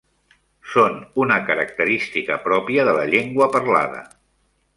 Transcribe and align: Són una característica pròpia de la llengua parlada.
Són 0.69 0.95
una 1.25 1.37
característica 1.49 2.39
pròpia 2.47 2.87
de 2.89 2.97
la 3.01 3.05
llengua 3.13 3.51
parlada. 3.59 4.03